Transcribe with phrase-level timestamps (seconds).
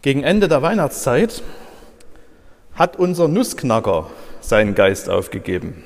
[0.00, 1.42] Gegen Ende der Weihnachtszeit
[2.74, 4.08] hat unser Nussknacker
[4.40, 5.82] seinen Geist aufgegeben.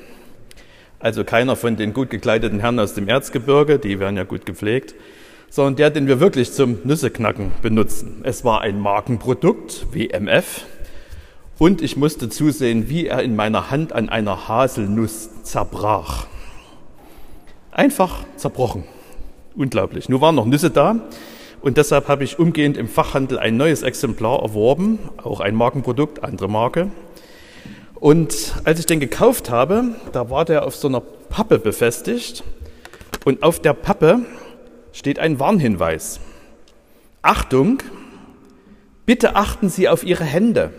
[0.99, 4.93] Also keiner von den gut gekleideten Herren aus dem Erzgebirge, die werden ja gut gepflegt,
[5.49, 8.21] sondern der, den wir wirklich zum Nüsseknacken benutzen.
[8.23, 10.65] Es war ein Markenprodukt, WMF,
[11.57, 16.27] und ich musste zusehen, wie er in meiner Hand an einer Haselnuss zerbrach.
[17.71, 18.83] Einfach zerbrochen.
[19.55, 20.07] Unglaublich.
[20.07, 21.01] Nur waren noch Nüsse da
[21.63, 26.49] und deshalb habe ich umgehend im Fachhandel ein neues Exemplar erworben, auch ein Markenprodukt, andere
[26.49, 26.91] Marke.
[27.95, 32.43] Und als ich den gekauft habe, da war der auf so einer Pappe befestigt
[33.23, 34.25] und auf der Pappe
[34.91, 36.19] steht ein Warnhinweis.
[37.21, 37.81] Achtung,
[39.05, 40.73] bitte achten Sie auf Ihre Hände.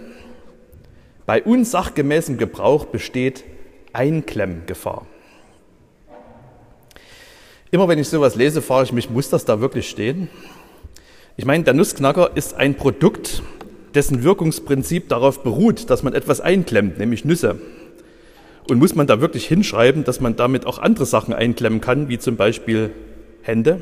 [1.25, 3.45] Bei unsachgemäßem Gebrauch besteht
[3.95, 5.07] Einklemmgefahr.
[7.71, 10.29] Immer wenn ich sowas lese, frage ich mich, muss das da wirklich stehen?
[11.37, 13.43] Ich meine, der Nussknacker ist ein Produkt,
[13.95, 17.59] dessen Wirkungsprinzip darauf beruht, dass man etwas einklemmt, nämlich Nüsse.
[18.69, 22.19] Und muss man da wirklich hinschreiben, dass man damit auch andere Sachen einklemmen kann, wie
[22.19, 22.93] zum Beispiel
[23.43, 23.81] Hände?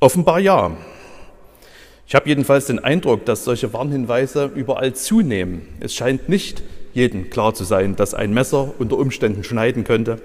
[0.00, 0.76] Offenbar ja.
[2.08, 5.62] Ich habe jedenfalls den Eindruck, dass solche Warnhinweise überall zunehmen.
[5.78, 10.20] Es scheint nicht jedem klar zu sein, dass ein Messer unter Umständen schneiden könnte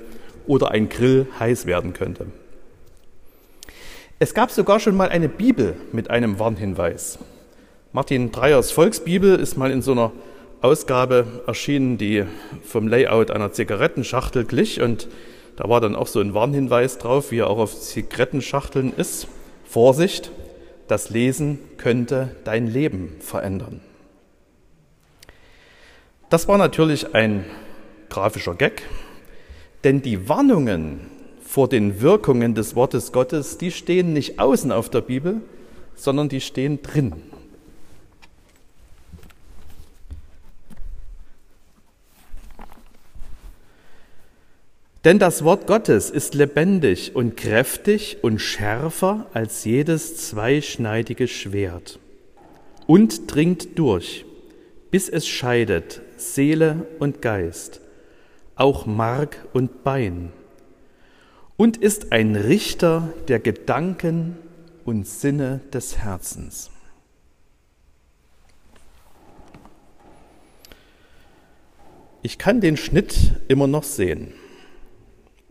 [0.47, 2.25] oder ein Grill heiß werden könnte.
[4.23, 7.17] Es gab sogar schon mal eine Bibel mit einem Warnhinweis.
[7.91, 10.11] Martin Dreyers Volksbibel ist mal in so einer
[10.61, 12.25] Ausgabe erschienen, die
[12.63, 15.07] vom Layout einer Zigarettenschachtel glich und
[15.55, 19.27] da war dann auch so ein Warnhinweis drauf, wie er auch auf Zigarettenschachteln ist.
[19.65, 20.29] Vorsicht,
[20.87, 23.81] das Lesen könnte dein Leben verändern.
[26.29, 27.43] Das war natürlich ein
[28.09, 28.83] grafischer Gag,
[29.83, 31.09] denn die Warnungen
[31.51, 35.41] vor den Wirkungen des Wortes Gottes, die stehen nicht außen auf der Bibel,
[35.95, 37.11] sondern die stehen drin.
[45.03, 51.99] Denn das Wort Gottes ist lebendig und kräftig und schärfer als jedes zweischneidige Schwert
[52.87, 54.23] und dringt durch,
[54.89, 57.81] bis es scheidet Seele und Geist,
[58.55, 60.31] auch Mark und Bein
[61.61, 64.35] und ist ein Richter der Gedanken
[64.83, 66.71] und Sinne des Herzens.
[72.23, 74.33] Ich kann den Schnitt immer noch sehen.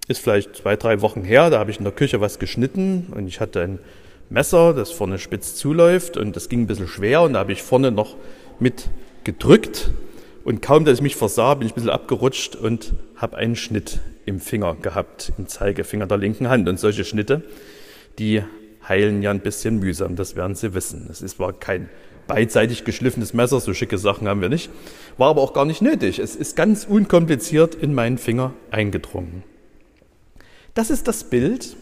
[0.09, 3.29] Ist vielleicht zwei, drei Wochen her, da habe ich in der Küche was geschnitten und
[3.29, 3.79] ich hatte ein
[4.31, 7.63] Messer, das vorne spitz zuläuft und das ging ein bisschen schwer und da habe ich
[7.63, 8.17] vorne noch
[8.59, 8.89] mit
[9.23, 9.93] gedrückt
[10.43, 14.01] und kaum, dass ich mich versah, bin ich ein bisschen abgerutscht und habe einen Schnitt
[14.31, 16.69] im Finger gehabt, im Zeigefinger der linken Hand.
[16.69, 17.43] Und solche Schnitte,
[18.19, 18.43] die
[18.89, 21.09] heilen ja ein bisschen mühsam, das werden Sie wissen.
[21.11, 21.91] Es zwar kein
[22.27, 24.71] beidseitig geschliffenes Messer, so schicke Sachen haben wir nicht,
[25.19, 26.21] war aber auch gar nicht nötig.
[26.21, 29.43] Es ist ganz unkompliziert in meinen Finger eingedrungen.
[30.75, 31.77] Das ist das Bild,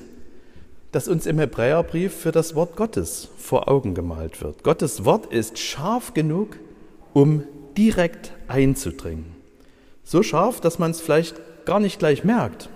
[0.90, 4.64] das uns im Hebräerbrief für das Wort Gottes vor Augen gemalt wird.
[4.64, 6.56] Gottes Wort ist scharf genug,
[7.12, 7.44] um
[7.76, 9.36] direkt einzudringen.
[10.02, 12.70] So scharf, dass man es vielleicht gar nicht gleich merkt.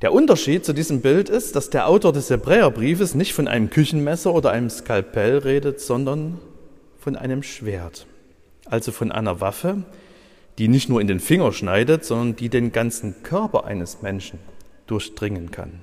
[0.00, 4.32] Der Unterschied zu diesem Bild ist, dass der Autor des Hebräerbriefes nicht von einem Küchenmesser
[4.32, 6.38] oder einem Skalpell redet, sondern
[6.98, 8.06] von einem Schwert.
[8.64, 9.82] Also von einer Waffe,
[10.56, 14.38] die nicht nur in den Finger schneidet, sondern die den ganzen Körper eines Menschen
[14.86, 15.80] durchdringen kann.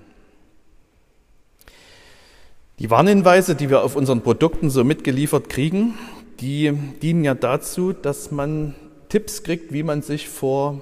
[2.79, 5.93] Die Warnhinweise, die wir auf unseren Produkten so mitgeliefert kriegen,
[6.39, 6.73] die
[7.03, 8.73] dienen ja dazu, dass man
[9.09, 10.81] Tipps kriegt, wie man sich vor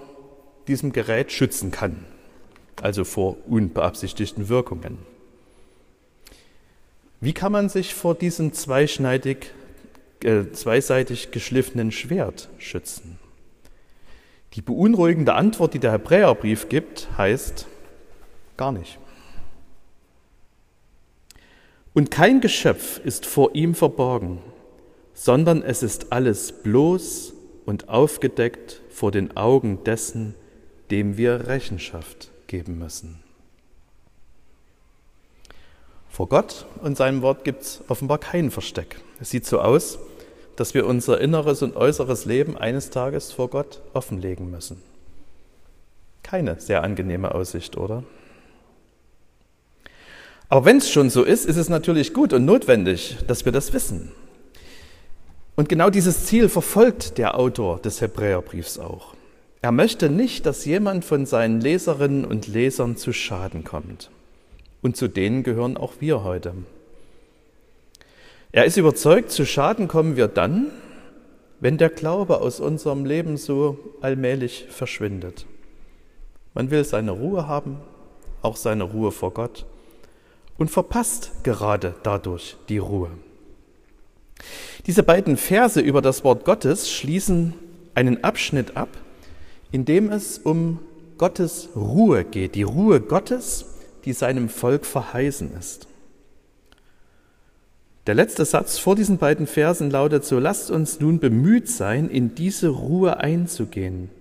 [0.67, 2.05] diesem Gerät schützen kann,
[2.81, 4.97] also vor unbeabsichtigten Wirkungen.
[7.21, 9.51] Wie kann man sich vor diesem zweischneidig,
[10.23, 13.19] äh, zweiseitig geschliffenen Schwert schützen?
[14.53, 17.67] Die beunruhigende Antwort, die der Hebräerbrief gibt, heißt
[18.57, 18.97] gar nicht.
[21.93, 24.39] Und kein Geschöpf ist vor ihm verborgen,
[25.13, 27.34] sondern es ist alles bloß
[27.65, 30.35] und aufgedeckt vor den Augen dessen,
[30.91, 33.19] dem wir Rechenschaft geben müssen.
[36.09, 39.01] Vor Gott und seinem Wort gibt es offenbar kein Versteck.
[39.19, 39.99] Es sieht so aus,
[40.55, 44.81] dass wir unser inneres und äußeres Leben eines Tages vor Gott offenlegen müssen.
[46.23, 48.03] Keine sehr angenehme Aussicht, oder?
[50.47, 53.73] Aber wenn es schon so ist, ist es natürlich gut und notwendig, dass wir das
[53.73, 54.11] wissen.
[55.55, 59.15] Und genau dieses Ziel verfolgt der Autor des Hebräerbriefs auch.
[59.61, 64.11] Er möchte nicht, dass jemand von seinen Leserinnen und Lesern zu Schaden kommt.
[64.81, 66.53] Und zu denen gehören auch wir heute.
[68.51, 70.67] Er ist überzeugt, zu Schaden kommen wir dann,
[71.59, 75.45] wenn der Glaube aus unserem Leben so allmählich verschwindet.
[76.53, 77.79] Man will seine Ruhe haben,
[78.41, 79.65] auch seine Ruhe vor Gott
[80.57, 83.09] und verpasst gerade dadurch die Ruhe.
[84.87, 87.53] Diese beiden Verse über das Wort Gottes schließen
[87.95, 88.89] einen Abschnitt ab,
[89.71, 90.79] in dem es um
[91.17, 93.65] Gottes Ruhe geht, die Ruhe Gottes,
[94.05, 95.87] die seinem Volk verheißen ist.
[98.05, 102.35] Der letzte Satz vor diesen beiden Versen lautet so, lasst uns nun bemüht sein, in
[102.35, 104.11] diese Ruhe einzugehen,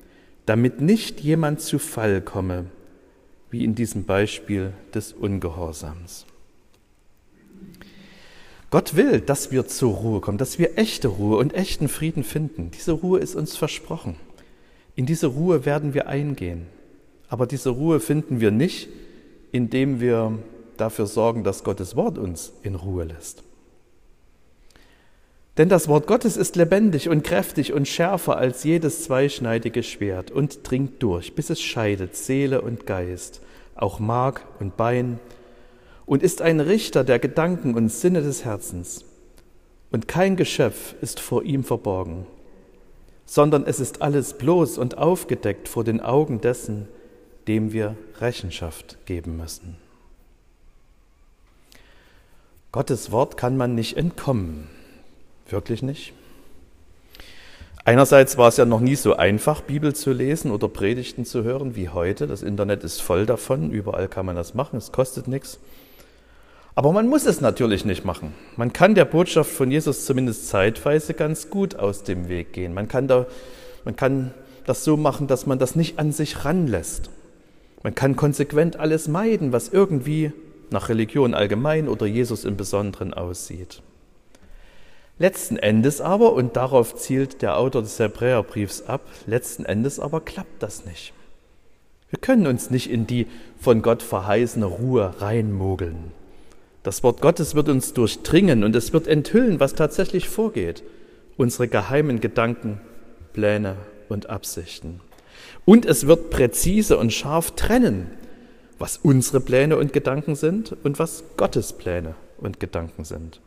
[0.46, 2.66] damit nicht jemand zu Fall komme,
[3.50, 6.24] wie in diesem Beispiel des Ungehorsams.
[8.74, 12.72] Gott will, dass wir zur Ruhe kommen, dass wir echte Ruhe und echten Frieden finden.
[12.72, 14.16] Diese Ruhe ist uns versprochen.
[14.96, 16.66] In diese Ruhe werden wir eingehen.
[17.28, 18.88] Aber diese Ruhe finden wir nicht,
[19.52, 20.40] indem wir
[20.76, 23.44] dafür sorgen, dass Gottes Wort uns in Ruhe lässt.
[25.56, 30.68] Denn das Wort Gottes ist lebendig und kräftig und schärfer als jedes zweischneidige Schwert und
[30.68, 33.40] dringt durch, bis es scheidet Seele und Geist,
[33.76, 35.20] auch Mark und Bein,
[36.06, 39.04] und ist ein Richter der Gedanken und Sinne des Herzens.
[39.90, 42.26] Und kein Geschöpf ist vor ihm verborgen,
[43.26, 46.88] sondern es ist alles bloß und aufgedeckt vor den Augen dessen,
[47.46, 49.76] dem wir Rechenschaft geben müssen.
[52.72, 54.66] Gottes Wort kann man nicht entkommen.
[55.48, 56.12] Wirklich nicht?
[57.84, 61.76] Einerseits war es ja noch nie so einfach, Bibel zu lesen oder Predigten zu hören
[61.76, 62.26] wie heute.
[62.26, 65.60] Das Internet ist voll davon, überall kann man das machen, es kostet nichts.
[66.76, 68.34] Aber man muss es natürlich nicht machen.
[68.56, 72.74] Man kann der Botschaft von Jesus zumindest zeitweise ganz gut aus dem Weg gehen.
[72.74, 73.26] Man kann, da,
[73.84, 74.34] man kann
[74.66, 77.10] das so machen, dass man das nicht an sich ranlässt.
[77.84, 80.32] Man kann konsequent alles meiden, was irgendwie
[80.70, 83.82] nach Religion allgemein oder Jesus im Besonderen aussieht.
[85.18, 90.60] Letzten Endes aber, und darauf zielt der Autor des Hebräerbriefs ab, letzten Endes aber klappt
[90.60, 91.12] das nicht.
[92.10, 93.28] Wir können uns nicht in die
[93.60, 96.12] von Gott verheißene Ruhe reinmogeln.
[96.84, 100.84] Das Wort Gottes wird uns durchdringen und es wird enthüllen, was tatsächlich vorgeht,
[101.38, 102.78] unsere geheimen Gedanken,
[103.32, 103.76] Pläne
[104.10, 105.00] und Absichten.
[105.64, 108.10] Und es wird präzise und scharf trennen,
[108.78, 113.40] was unsere Pläne und Gedanken sind und was Gottes Pläne und Gedanken sind.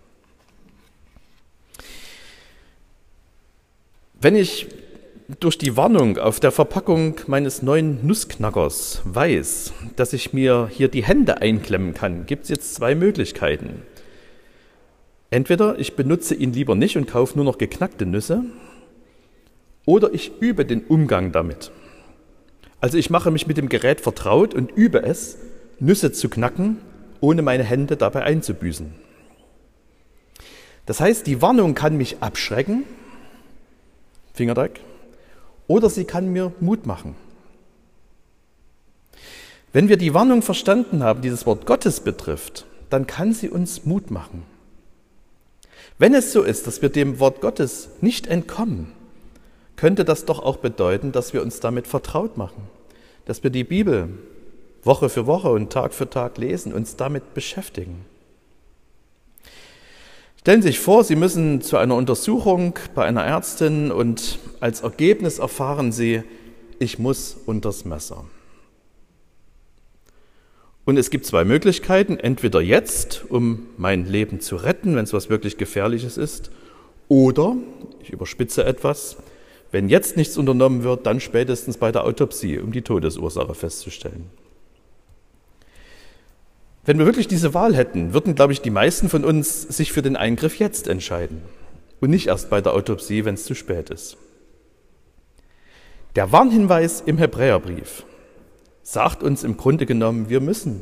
[4.19, 4.67] Wenn ich
[5.27, 11.03] durch die Warnung auf der Verpackung meines neuen Nussknackers weiß, dass ich mir hier die
[11.03, 13.81] Hände einklemmen kann, gibt es jetzt zwei Möglichkeiten.
[15.29, 18.43] Entweder ich benutze ihn lieber nicht und kaufe nur noch geknackte Nüsse,
[19.85, 21.71] oder ich übe den Umgang damit.
[22.79, 25.37] Also ich mache mich mit dem Gerät vertraut und übe es,
[25.79, 26.77] Nüsse zu knacken,
[27.19, 28.93] ohne meine Hände dabei einzubüßen.
[30.85, 32.83] Das heißt, die Warnung kann mich abschrecken,
[34.33, 34.79] Fingerdreck,
[35.67, 37.15] oder sie kann mir Mut machen.
[39.73, 43.85] Wenn wir die Warnung verstanden haben, die das Wort Gottes betrifft, dann kann sie uns
[43.85, 44.43] Mut machen.
[45.99, 48.91] Wenn es so ist, dass wir dem Wort Gottes nicht entkommen,
[49.75, 52.63] könnte das doch auch bedeuten, dass wir uns damit vertraut machen,
[53.25, 54.09] dass wir die Bibel
[54.83, 58.05] Woche für Woche und Tag für Tag lesen, uns damit beschäftigen.
[60.47, 65.39] Stellen Sie sich vor, Sie müssen zu einer Untersuchung bei einer Ärztin und als Ergebnis
[65.39, 66.23] erfahren Sie,
[66.79, 68.23] ich muss unters Messer.
[70.85, 75.29] Und es gibt zwei Möglichkeiten, entweder jetzt, um mein Leben zu retten, wenn es was
[75.29, 76.49] wirklich Gefährliches ist,
[77.09, 77.57] oder,
[78.01, 79.17] ich überspitze etwas,
[79.73, 84.29] wenn jetzt nichts unternommen wird, dann spätestens bei der Autopsie, um die Todesursache festzustellen.
[86.87, 90.01] Wenn wir wirklich diese Wahl hätten, würden, glaube ich, die meisten von uns sich für
[90.01, 91.41] den Eingriff jetzt entscheiden
[91.99, 94.15] und nicht erst bei der Autopsie, wenn es zu spät ist.
[96.15, 98.05] Der Warnhinweis im Hebräerbrief
[98.83, 100.81] sagt uns im Grunde genommen, wir müssen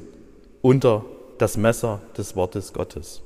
[0.61, 1.05] unter
[1.39, 3.23] das Messer des Wortes Gottes.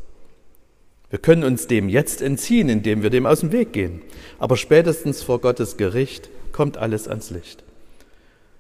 [1.09, 4.03] Wir können uns dem jetzt entziehen, indem wir dem aus dem Weg gehen.
[4.38, 7.62] Aber spätestens vor Gottes Gericht kommt alles ans Licht.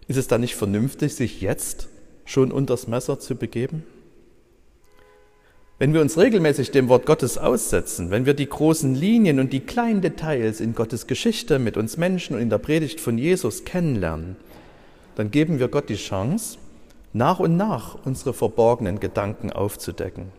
[0.09, 1.87] Ist es dann nicht vernünftig, sich jetzt
[2.25, 3.85] schon unters Messer zu begeben?
[5.79, 9.61] Wenn wir uns regelmäßig dem Wort Gottes aussetzen, wenn wir die großen Linien und die
[9.61, 14.35] kleinen Details in Gottes Geschichte mit uns Menschen und in der Predigt von Jesus kennenlernen,
[15.15, 16.57] dann geben wir Gott die Chance,
[17.13, 20.33] nach und nach unsere verborgenen Gedanken aufzudecken.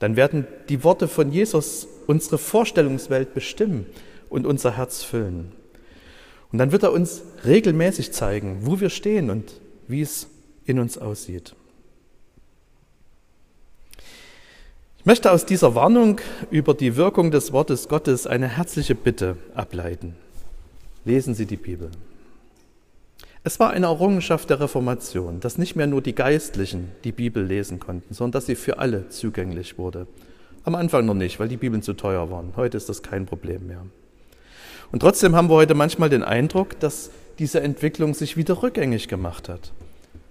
[0.00, 3.86] Dann werden die Worte von Jesus unsere Vorstellungswelt bestimmen
[4.28, 5.52] und unser Herz füllen.
[6.52, 10.28] Und dann wird er uns regelmäßig zeigen, wo wir stehen und wie es
[10.66, 11.54] in uns aussieht.
[14.95, 16.20] Ich möchte aus dieser Warnung
[16.50, 20.16] über die Wirkung des Wortes Gottes eine herzliche Bitte ableiten.
[21.04, 21.90] Lesen Sie die Bibel.
[23.44, 27.78] Es war eine Errungenschaft der Reformation, dass nicht mehr nur die Geistlichen die Bibel lesen
[27.78, 30.08] konnten, sondern dass sie für alle zugänglich wurde.
[30.64, 32.54] Am Anfang noch nicht, weil die Bibeln zu teuer waren.
[32.56, 33.86] Heute ist das kein Problem mehr.
[34.90, 39.48] Und trotzdem haben wir heute manchmal den Eindruck, dass diese Entwicklung sich wieder rückgängig gemacht
[39.48, 39.70] hat.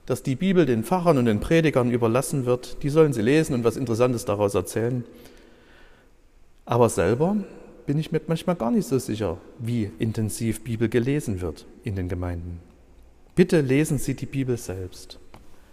[0.06, 3.64] Dass die Bibel den Pfarrern und den Predigern überlassen wird, die sollen sie lesen und
[3.64, 5.04] was Interessantes daraus erzählen.
[6.66, 7.38] Aber selber
[7.86, 12.08] bin ich mir manchmal gar nicht so sicher, wie intensiv Bibel gelesen wird in den
[12.08, 12.60] Gemeinden.
[13.36, 15.20] Bitte lesen Sie die Bibel selbst.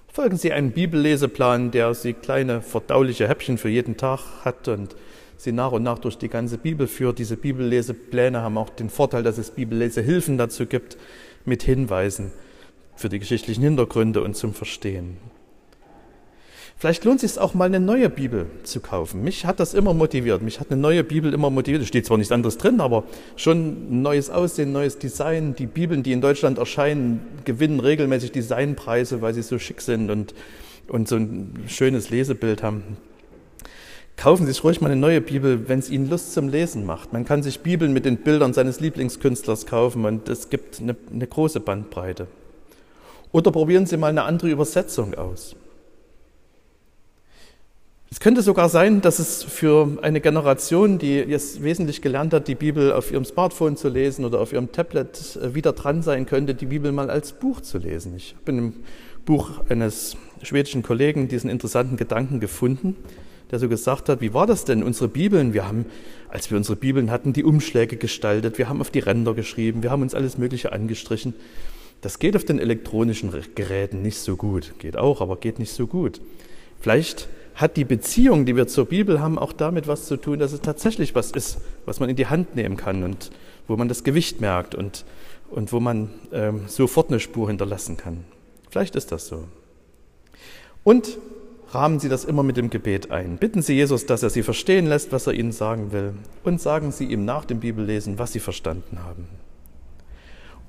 [0.09, 4.97] Folgen Sie einem Bibelleseplan, der Sie kleine verdauliche Häppchen für jeden Tag hat und
[5.37, 7.19] Sie nach und nach durch die ganze Bibel führt.
[7.19, 10.97] Diese Bibellesepläne haben auch den Vorteil, dass es Bibellesehilfen dazu gibt
[11.45, 12.33] mit Hinweisen
[12.97, 15.17] für die geschichtlichen Hintergründe und zum Verstehen.
[16.83, 19.23] Vielleicht lohnt es sich auch mal eine neue Bibel zu kaufen.
[19.23, 20.43] Mich hat das immer motiviert.
[20.43, 21.83] Mich hat eine neue Bibel immer motiviert.
[21.83, 23.05] Es steht zwar nichts anderes drin, aber
[23.37, 25.55] schon ein neues Aussehen, neues Design.
[25.55, 30.35] Die Bibeln, die in Deutschland erscheinen, gewinnen regelmäßig Designpreise, weil sie so schick sind und,
[30.89, 32.83] und so ein schönes Lesebild haben.
[34.17, 37.13] Kaufen Sie sich ruhig mal eine neue Bibel, wenn es Ihnen Lust zum Lesen macht.
[37.13, 41.29] Man kann sich Bibeln mit den Bildern seines Lieblingskünstlers kaufen und es gibt eine, eine
[41.29, 42.27] große Bandbreite.
[43.33, 45.57] Oder probieren Sie mal eine andere Übersetzung aus.
[48.11, 52.55] Es könnte sogar sein, dass es für eine Generation, die jetzt wesentlich gelernt hat, die
[52.55, 56.55] Bibel auf ihrem Smartphone zu lesen oder auf ihrem Tablet äh, wieder dran sein könnte,
[56.55, 58.15] die Bibel mal als Buch zu lesen.
[58.15, 58.75] Ich habe in einem
[59.25, 62.97] Buch eines schwedischen Kollegen diesen interessanten Gedanken gefunden,
[63.51, 65.55] der so gesagt hat, wie war das denn, unsere Bibeln?
[65.55, 65.87] Wir haben,
[66.29, 69.91] als wir unsere Bibeln hatten, die Umschläge gestaltet, wir haben auf die Ränder geschrieben, wir
[69.91, 71.33] haben uns alles Mögliche angestrichen.
[72.03, 74.75] Das geht auf den elektronischen Geräten nicht so gut.
[74.79, 76.21] Geht auch, aber geht nicht so gut.
[76.81, 80.53] Vielleicht hat die Beziehung, die wir zur Bibel haben, auch damit was zu tun, dass
[80.53, 83.31] es tatsächlich was ist, was man in die Hand nehmen kann und
[83.69, 85.05] wo man das Gewicht merkt und,
[85.51, 88.25] und wo man ähm, sofort eine Spur hinterlassen kann.
[88.69, 89.45] Vielleicht ist das so.
[90.83, 91.19] Und
[91.71, 93.37] rahmen Sie das immer mit dem Gebet ein.
[93.37, 96.15] Bitten Sie Jesus, dass er Sie verstehen lässt, was er Ihnen sagen will.
[96.43, 99.29] Und sagen Sie ihm nach dem Bibellesen, was Sie verstanden haben.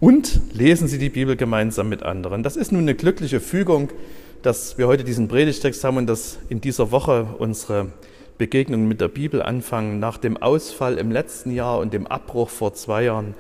[0.04, 2.44] Und lesen Sie die Bibel gemeinsam mit anderen.
[2.44, 3.88] Das ist nun eine glückliche Fügung,
[4.42, 7.88] dass wir heute diesen Predigtext haben und dass in dieser Woche unsere
[8.38, 10.02] Begegnungen mit der Bibel anfangen.
[10.02, 13.34] Nach dem Ausfall im letzten Jahr und dem Abbruch vor zwei Jahren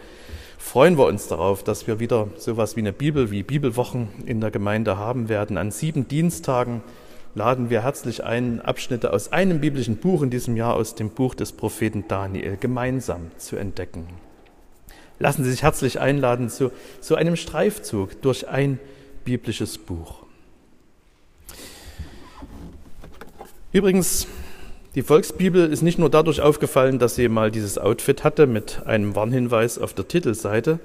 [0.58, 4.50] freuen wir uns darauf, dass wir wieder sowas wie eine Bibel, wie Bibelwochen in der
[4.50, 5.58] Gemeinde haben werden.
[5.58, 6.82] An sieben Dienstagen
[7.36, 11.36] laden wir herzlich ein, Abschnitte aus einem biblischen Buch in diesem Jahr, aus dem Buch
[11.36, 14.08] des Propheten Daniel, gemeinsam zu entdecken.
[15.20, 18.80] Lassen Sie sich herzlich einladen zu, zu einem Streifzug durch ein
[19.24, 20.24] biblisches Buch.
[23.72, 24.28] Übrigens,
[24.96, 29.16] die Volksbibel ist nicht nur dadurch aufgefallen, dass sie mal dieses Outfit hatte mit einem
[29.16, 30.80] Warnhinweis auf der Titelseite,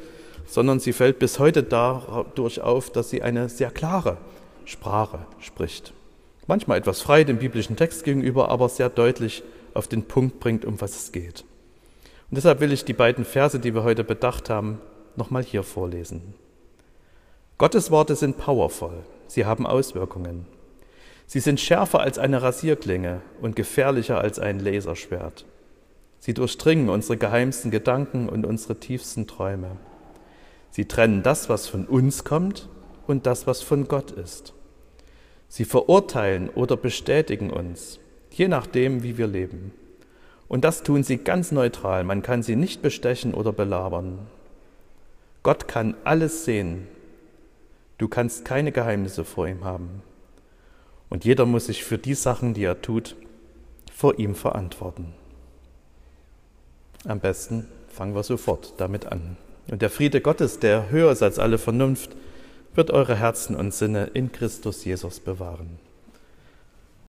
[0.47, 4.17] sondern sie fällt bis heute dadurch auf, dass sie eine sehr klare
[4.65, 5.93] Sprache spricht.
[6.47, 9.43] Manchmal etwas frei dem biblischen Text gegenüber, aber sehr deutlich
[9.75, 11.45] auf den Punkt bringt, um was es geht.
[12.31, 14.81] Und deshalb will ich die beiden Verse, die wir heute bedacht haben,
[15.17, 16.35] nochmal hier vorlesen.
[17.57, 20.47] Gottes Worte sind powerful, sie haben Auswirkungen.
[21.27, 25.45] Sie sind schärfer als eine Rasierklinge und gefährlicher als ein Laserschwert.
[26.21, 29.77] Sie durchdringen unsere geheimsten Gedanken und unsere tiefsten Träume.
[30.71, 32.69] Sie trennen das, was von uns kommt,
[33.07, 34.53] und das, was von Gott ist.
[35.49, 37.99] Sie verurteilen oder bestätigen uns,
[38.31, 39.73] je nachdem, wie wir leben.
[40.49, 42.05] Und das tun sie ganz neutral.
[42.05, 44.19] Man kann sie nicht bestechen oder belabern.
[45.43, 46.89] Gott kann alles sehen.
[47.99, 50.03] Du kannst keine Geheimnisse vor ihm haben.
[51.11, 53.17] Und jeder muss sich für die Sachen, die er tut,
[53.93, 55.15] vor ihm verantworten.
[57.07, 59.37] Am besten fangen wir sofort damit an.
[59.71, 62.17] Und der Friede Gottes, der höher ist als alle Vernunft,
[62.75, 65.79] wird eure Herzen und Sinne in Christus Jesus bewahren.